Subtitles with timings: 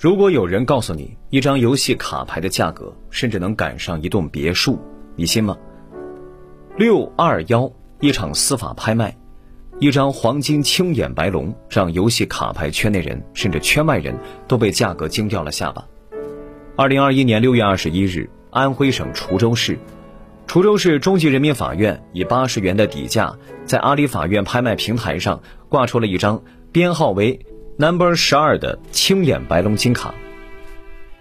[0.00, 4.78] 如果有人告诉你一张游戏卡牌的价格甚至能赶上一栋别墅，
[5.16, 5.58] 你信吗？
[6.76, 9.16] 六二幺一场司法拍卖，
[9.80, 14.16] 一张黄金青眼白龙让游戏卡牌圈内人甚至圈外人
[14.46, 15.84] 都被价格惊掉了下巴。
[16.76, 19.76] 二零二一年六月二十一日，安徽省滁州市，
[20.46, 26.40] 滁州市中级人民法院以八十元的底价，在阿里法院拍卖平台上挂出了一张
[26.70, 27.40] 编号为
[27.80, 30.12] Number 十二的青眼白龙金卡。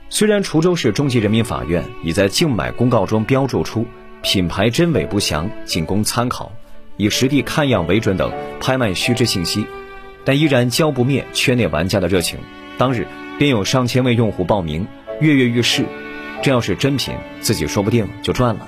[0.09, 3.85] 虽然滁州市中级人民法院已在竞买公告中标注出。
[4.23, 6.51] 品牌真伪不详，仅供参考，
[6.97, 9.67] 以实地看样为准等拍卖须知信息，
[10.25, 12.39] 但依然浇不灭圈内玩家的热情。
[12.79, 13.05] 当日
[13.37, 14.87] 便有上千位用户报名，
[15.21, 15.85] 跃跃欲试。
[16.41, 18.67] 这要是真品，自己说不定就赚了。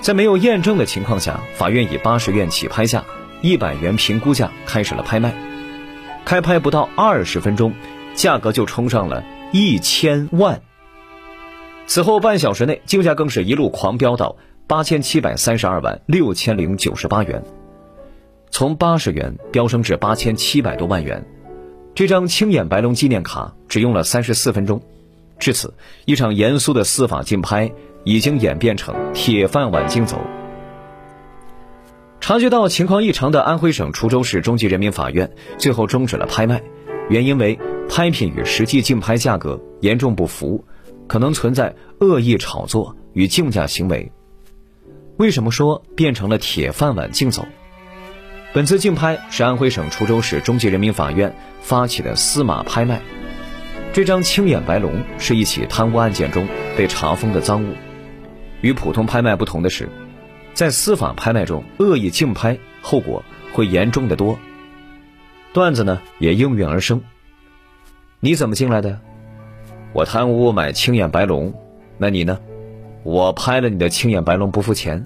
[0.00, 3.04] 在没有验证的情况下，法院以八十元起拍价、
[3.40, 5.32] 一百元评估价开始了拍卖。
[6.24, 7.74] 开拍不到二十分钟，
[8.14, 10.62] 价格就冲上了一千万。
[11.86, 17.44] 此后半小时内，竞价更是一路狂飙到八千七百三十二万六千零九十八元，
[18.50, 21.26] 从八十元飙升至八千七百多万元。
[21.94, 24.80] 这张青眼白龙纪念卡只用了三十四分钟。
[25.38, 25.74] 至此，
[26.06, 27.70] 一场严肃的司法竞拍
[28.04, 30.18] 已经演变成铁饭碗竞走。
[32.24, 36.62] 察觉到情况异常的安徽省滁州市中级人民法院最后终止了拍卖，
[37.10, 40.64] 原因为拍品与实际竞拍价格严重不符。
[41.06, 44.10] 可能存在恶意炒作与竞价行为。
[45.18, 47.44] 为什么说变成了铁饭碗竞走？
[48.54, 53.02] 本次竞拍是安徽省滁州市中级人民法院发起的司马拍卖。
[53.92, 57.74] 这张青眼白龙是一起贪污案件中被查封的赃物。
[58.62, 59.90] 与普通拍卖不同的是，
[60.54, 64.38] 在司法拍卖中恶意竞拍，后果会严重的多。
[65.52, 67.02] 段子呢也应运而生。
[68.20, 69.00] 你怎么进来的？
[69.92, 71.52] 我贪污买青眼白龙，
[71.98, 72.38] 那你呢？
[73.02, 75.04] 我拍了你的青眼白龙不付钱。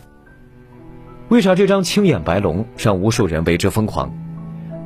[1.28, 4.14] 为啥这张青眼白龙让无数人为之疯狂？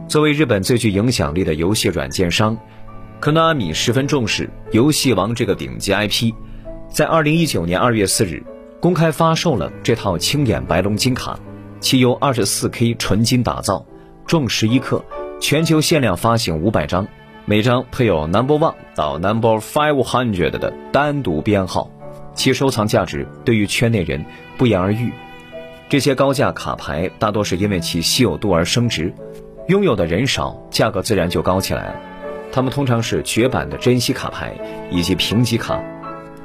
[0.09, 2.57] 作为日本最具影响力的游戏软件商，
[3.21, 6.33] 科纳阿米十分重视游戏王这个顶级 IP，
[6.89, 8.43] 在二零一九年二月四日
[8.83, 11.39] 公开发售了这套青眼白龙金卡，
[11.79, 13.87] 其由二十四 K 纯金打造，
[14.27, 15.05] 重十一克，
[15.41, 17.07] 全球限量发行五百张。
[17.45, 21.93] 每张配有 Number One 到 Number Five Hundred 的单独编号，
[22.35, 24.25] 其收藏价值对于圈内人
[24.59, 25.13] 不言而喻。
[25.89, 29.15] 这些高价卡牌大多是因为其稀有度而升值，
[29.69, 31.95] 拥有的人少，价格自然就高起来了。
[32.51, 34.57] 它们通常是绝版的珍稀卡牌
[34.91, 35.81] 以及评级卡。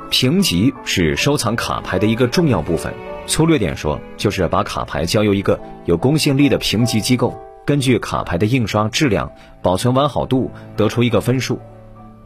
[0.10, 2.94] 评级是收藏卡牌的一个重要部分，
[3.26, 7.38] 粗略点说，就是把卡牌交由一个有公信力的评级机构。
[7.66, 9.30] 根据卡牌的印刷质量、
[9.62, 11.60] 保存完好度得出一个分数，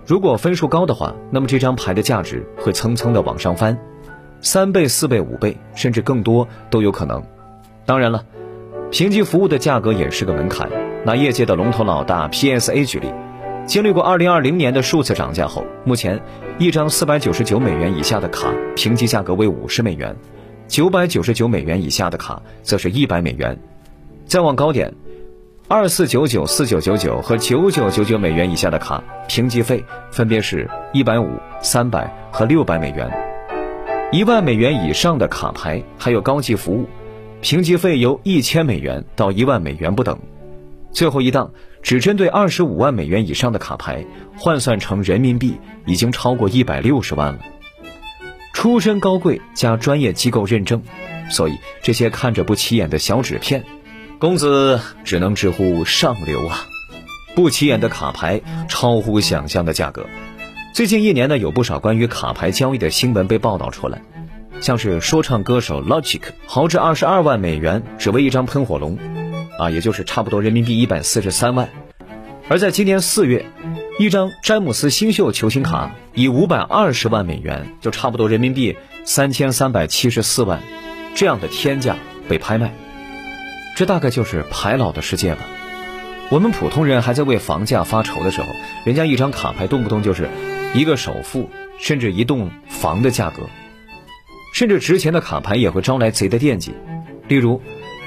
[0.06, 3.80] 如果分数高的话，那么这张牌的价值会蹭蹭的往上翻，
[4.42, 7.24] 三倍、四倍、五倍，甚至更多都有可能。
[7.88, 8.24] 当然了，
[8.92, 10.70] 评级服务的价格也是个门槛。
[11.04, 13.12] 拿业界的龙头老大 PSA 举例，
[13.66, 16.20] 经历过2020年的数次涨价后，目前
[16.58, 20.16] 一张499美元以下的卡评级价格为50美元
[20.68, 23.58] ，999美元以下的卡则是一百美元。
[24.26, 24.94] 再往高点。
[25.68, 31.30] 二四九九、四九九九和九九九九美元以下的卡，评级费分别是一百五、
[31.62, 33.10] 三百和六百美元。
[34.12, 36.90] 一万美元以上的卡牌还有高级服务，
[37.40, 40.20] 评级费由一千美元到一万美元不等。
[40.92, 44.06] 最后一档只针对二十五万美元以上的卡牌，
[44.38, 47.40] 换算成人民币已经超过一百六十万了。
[48.54, 50.84] 出身高贵加专业机构认证，
[51.30, 53.64] 所以这些看着不起眼的小纸片。
[54.20, 56.68] 公子只能直呼上流啊！
[57.34, 60.06] 不起眼的卡牌，超乎想象的价格。
[60.76, 64.04] 最近一年呢，有不少关于卡牌交易的新闻被报道出来，
[64.60, 69.00] 像是说唱歌手 Logic 豪掷二十二万美元只为一张喷火龙，
[69.62, 71.70] 啊，也就是差不多人民币一百四十三万。
[72.50, 73.46] 而在今年四月，
[74.00, 80.64] 一张詹姆斯新秀球星卡以五百二十万美元，就差不多人民币三千三百七十四万，
[81.14, 81.96] 这样的天价
[82.28, 82.74] 被拍卖。
[83.76, 85.42] 这大概就是牌老的世界吧。
[86.32, 88.48] 我们普通人还在为房价发愁的时候，
[88.84, 90.28] 人家一张卡牌动不动就是
[90.74, 93.44] 一个首付，甚至一栋房的价格。
[94.56, 96.74] 甚至值钱的卡牌也会招来贼的惦记。
[97.28, 97.62] 例如，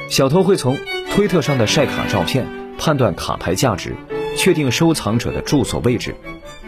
[0.08, 0.76] 小偷会从
[1.14, 2.44] 推特上的晒卡照片
[2.76, 3.94] 判断卡牌价值，
[4.36, 6.16] 确定收藏者的住所位置，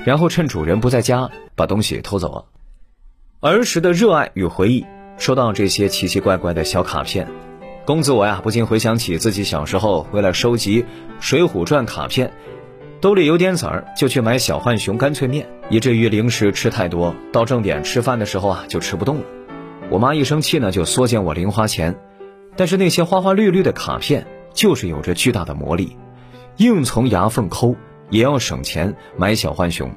[0.05, 2.45] 然后趁主人不在家把东西偷走了。
[3.41, 4.87] 儿时的热爱与回忆，
[5.19, 7.27] 收到这些奇奇怪怪的小卡片。
[7.85, 10.83] 公子我呀，不禁回想起自己小时候为了收集
[11.19, 12.33] 《水浒传》卡片，
[13.01, 19.25] 兜里有点子儿，就去买小浣熊干脆面，以至于零食吃太多，到正点吃饭的时候啊，就吃不动了。
[19.91, 21.99] 我妈一生气呢，就缩减我零花钱。
[22.59, 24.27] 但是那些花花绿绿的卡片，
[24.57, 25.97] 就是有着巨大的魔力，
[26.57, 27.77] 硬从牙缝抠，
[28.11, 29.89] 也要省钱买小浣熊。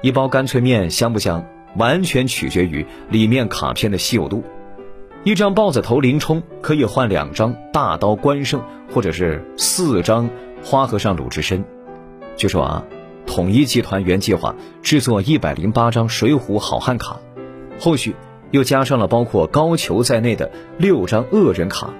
[0.00, 1.44] 一包干脆面香不香，
[1.76, 4.42] 完全取决于里面卡片的稀有度。
[5.24, 10.30] 一张豹子头林冲可以换两张大刀关胜，或者是四张
[10.64, 11.62] 花和尚鲁智深。
[12.36, 12.82] 据说啊，
[13.26, 17.20] 统一集团原计划制作一百零八张水浒好汉卡，
[17.78, 18.16] 后续
[18.52, 21.92] 又加上了包括高俅在内的六张恶人卡。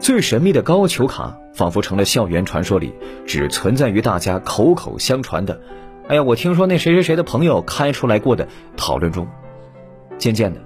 [0.00, 2.92] 最神秘的高球卡，仿佛成了校园传说里
[3.26, 5.60] 只存在于大家口口相传的。
[6.08, 9.28] 哎呀，我听说那谁谁谁的朋友开出来过的讨论中。
[10.16, 10.60] 渐渐的，《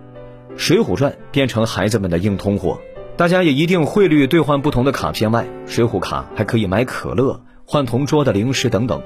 [0.56, 2.78] 水浒传》变成孩子们的硬通货，
[3.16, 7.42] 大家也一定汇率兑换不同的卡片外，水浒卡还可以买可乐。
[7.64, 9.02] 换同桌的零食等等，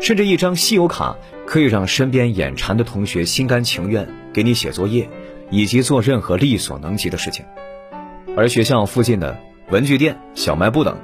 [0.00, 1.16] 甚至一张稀有卡
[1.46, 5.08] 可以让身边眼馋的同学心甘情愿给你写作业，
[5.50, 7.44] 以及做任何力所能及的事情。
[8.36, 9.38] 而学校附近的
[9.72, 10.98] 文具店、小卖部等，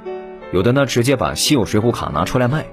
[0.53, 2.67] 有的呢直接把稀有水浒卡拿出来卖。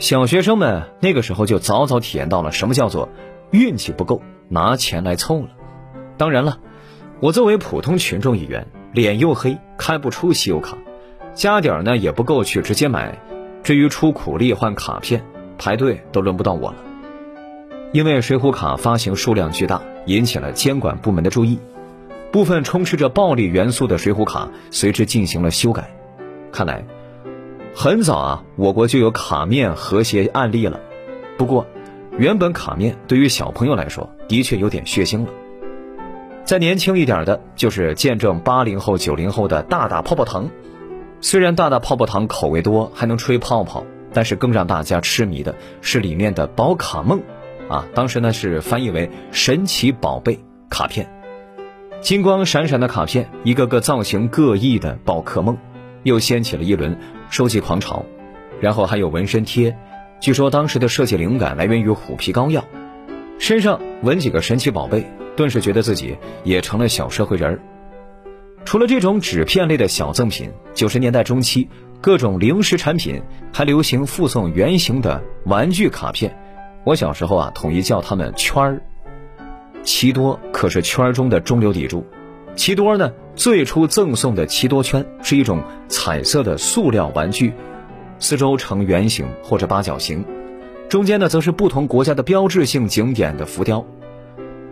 [0.00, 3.08] 小学生们那个时候就早早体验到了什么叫做
[3.52, 5.50] 运气不够，拿钱来凑了。
[6.16, 6.58] 当然了，
[7.20, 10.76] 我作为普通群众一员，脸又黑，开不出稀有卡，
[11.32, 13.16] 加点儿呢也不够去直接买。
[13.62, 15.24] 至于出苦力换卡片，
[15.58, 16.76] 排队都轮不到我了。
[17.92, 21.60] 因为水浒卡发行数量巨大，引起了监管部门的注意，
[22.32, 25.90] 部分充斥着暴力元素的水浒卡随之进行了修改。
[26.52, 26.84] 看来，
[27.74, 30.80] 很早啊，我国就有卡面和谐案例了。
[31.36, 31.66] 不过，
[32.18, 35.30] 原本卡面对于小朋友来说，的确有点血腥了。
[36.44, 40.50] 再年轻一点的，就是见证八零后、九零后的大大泡泡糖。
[41.20, 47.20] 虽然大大泡泡糖口味多，还能吹泡泡，但是更让大家痴迷的是里面的宝卡梦，
[47.68, 50.38] 啊，当时呢是翻译为神奇宝贝
[50.70, 51.08] 卡片，
[52.00, 55.58] 金光闪闪的卡片，一个个造型各异的宝可梦，
[56.02, 56.98] 又掀起了一轮
[57.28, 58.04] 收集狂潮。
[58.58, 59.76] 然后还有纹身贴，
[60.18, 62.64] 据说当时的设计灵感来源于虎皮膏药，
[63.38, 65.06] 身上纹几个神奇宝贝，
[65.36, 67.60] 顿时觉得自己也成了小社会人儿。
[68.64, 71.68] 除了这种纸片类的小赠品，九十年代中期，
[72.00, 76.34] 各种零食产品还流行附送圆形的玩具卡片。
[76.84, 78.82] 我小时候啊，统一叫它们圈儿。
[79.82, 82.04] 奇多可是圈儿中的中流砥柱。
[82.56, 87.52] 奇多呢，最初赠送的奇多圈是一种彩色的塑料玩具，
[88.18, 90.24] 四周呈圆形或者八角形，
[90.88, 93.84] 中间呢则是不同国家的标志性景点的浮雕。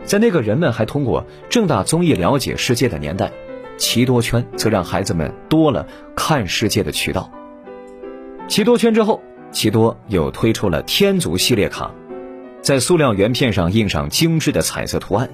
[0.04, 3.30] 在那个人们还通过正大综艺了解世界的年代。
[3.78, 7.30] 奇多圈则让孩子们多了看世界的渠道。
[8.48, 9.22] 奇多圈之后，
[9.52, 11.92] 奇多又推出了天族系列卡，
[12.68, 15.30] 在塑料圆片上印上精致的彩色图案。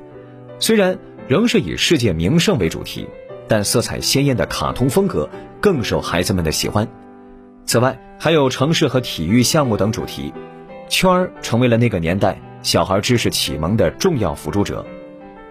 [0.61, 0.97] 虽然
[1.27, 3.09] 仍是以世界名胜为主题，
[3.49, 5.29] 但色彩鲜艳的卡通风格
[5.61, 6.87] 更受孩子们的喜欢。
[7.67, 10.33] 此外，还有城市和体育项目等主题，
[10.89, 14.87] 圈儿成为了那个年代小孩知识启蒙的重要辅助者。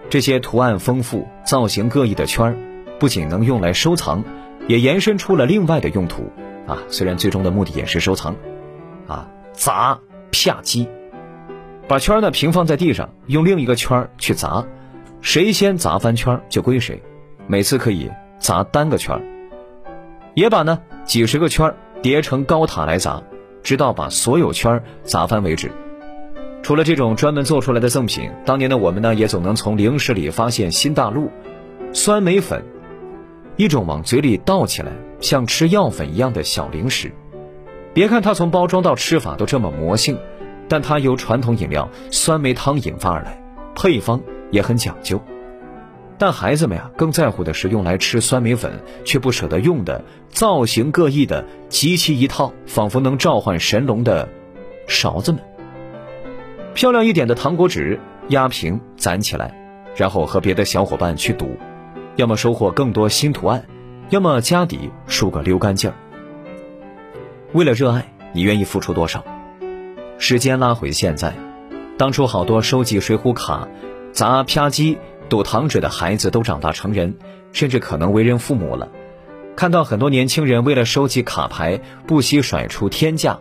[0.08, 2.56] 这些图案丰富、造型各异的圈儿。
[2.98, 4.24] 不仅能用来收藏，
[4.68, 6.32] 也延伸出了另外的用途
[6.66, 6.78] 啊！
[6.88, 8.34] 虽然最终的目的也是收藏，
[9.06, 10.00] 啊，砸
[10.32, 10.88] 啪击，
[11.86, 14.64] 把圈呢平放在地上，用另一个圈去砸，
[15.20, 17.02] 谁先砸翻圈就归谁，
[17.46, 19.20] 每次可以砸单个圈
[20.34, 23.22] 也把呢几十个圈叠成高塔来砸，
[23.62, 25.70] 直到把所有圈砸翻为止。
[26.62, 31.30] 除了这种专门做出来的赠品，当年的我们呢也总能从零食里发现新大陆，
[31.92, 32.64] 酸梅粉。
[33.56, 37.12] 一种往嘴里倒起来像吃药粉一样的小零食，
[37.92, 40.18] 别看它从包装到吃法都这么魔性，
[40.68, 43.38] 但它由传统饮料酸梅汤引发而来，
[43.74, 45.20] 配方也很讲究。
[46.16, 54.28] 但孩子们呀，更在乎的是用来吃酸梅粉却不舍得用的造型各异的集齐一套，仿佛能召唤神龙的
[54.86, 55.40] 勺子们。
[56.72, 59.52] 漂亮一点的糖果纸压平攒起来，
[59.96, 61.56] 然后和别的小伙伴去赌。
[62.16, 63.64] 要么收获更多新图案，
[64.10, 65.96] 要么家底输个溜干净儿。
[67.52, 69.24] 为了热爱，你愿意付出多少？
[70.18, 71.34] 时间拉回现在，
[71.98, 73.68] 当初好多收集水浒卡、
[74.12, 74.96] 砸啪叽、
[75.28, 77.16] 赌糖纸的孩子都长大成人，
[77.52, 78.88] 甚至可能为人父母了。
[79.56, 83.38] 看到很多年轻人为了收集卡牌不惜甩出天价，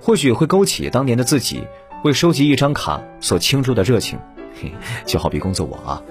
[0.00, 1.62] 或许会勾起当年的自己
[2.04, 4.18] 为收集一张卡所倾注的热情。
[5.04, 6.02] 就好比工作我啊。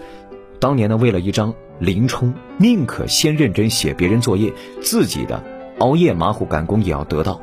[0.60, 5.44] 当年呢，为了一张林冲，宁可先认真写别人作业，自己的
[5.80, 7.42] 熬夜马虎赶工也要得到。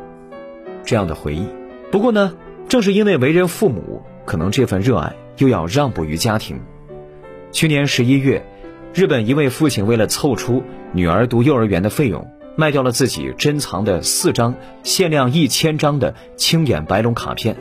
[0.84, 1.46] 这样的回忆。
[1.90, 2.34] 不过呢，
[2.70, 6.60] 正是因为为人父母，可能这份热爱又要让步于家庭。
[7.50, 8.46] 去年十一月，
[8.94, 10.62] 日本一位父亲为了凑出
[10.92, 12.24] 女儿读幼儿园的费用，
[12.54, 17.56] 卖掉了自己珍藏的四张限量一千张的青眼白龙卡片。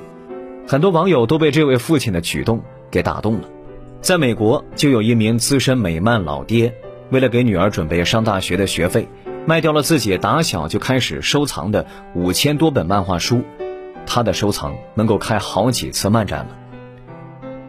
[0.68, 2.62] 很多网友都被这位父亲的举动
[2.92, 3.50] 给打动了。
[4.02, 6.72] 在美国，就有一名资深美漫老爹，
[7.10, 9.08] 为了给女儿准备上大学的学费，
[9.48, 13.42] 卖掉了自己打小就开始收藏的五千多本漫画书。
[14.10, 16.58] 他的收藏能够开好几次漫展了。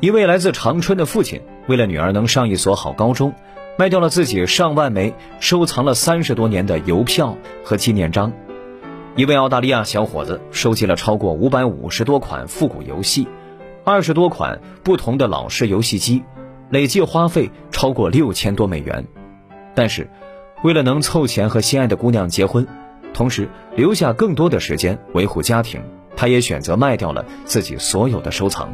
[0.01, 3.35] 一位来自长春的父亲，为了女儿能上一所好高中，
[3.79, 8.33] 卖掉了自己上万枚收藏了三十多年的邮票和纪念章。
[9.17, 13.29] 一位澳大利亚小伙子收集了超过五百五十多款复古游戏，
[13.85, 16.23] 二十多款不同的老式游戏机，
[16.71, 19.05] 累计花费超过六千多美元。
[19.75, 20.09] 但是，
[20.65, 22.67] 为了能凑钱和心爱的姑娘结婚，
[23.13, 25.83] 同时留下更多的时间维护家庭，
[26.21, 28.71] 他也选择卖掉了自己所有的收藏。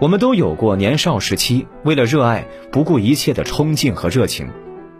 [0.00, 4.48] 我们都有过年少时期为了热爱不顾一切的冲劲和热情，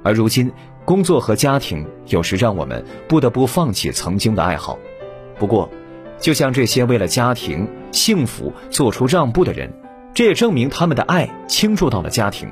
[0.04, 0.52] 而如今。
[0.84, 4.78] 工作和家庭有时让我们不得不放弃曾经的爱好，
[5.38, 5.70] 不过，
[6.18, 9.70] 就像这些为了家庭幸福做出让步的人，
[10.14, 12.50] 这也证明他们的爱倾注到了家庭，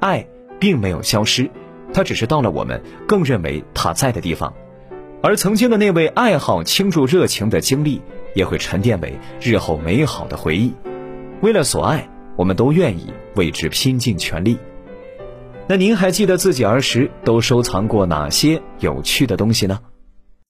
[0.00, 0.26] 爱
[0.58, 1.48] 并没有消失，
[1.92, 4.52] 它只是到了我们更认为它在的地方，
[5.20, 8.00] 而曾经的那位爱好倾注热情的经历，
[8.34, 10.72] 也会沉淀为日后美好的回忆。
[11.40, 14.58] 为了所爱，我们都愿意为之拼尽全力。
[15.66, 19.80] 那您还记得自己儿时都收藏过哪些有趣的东西呢？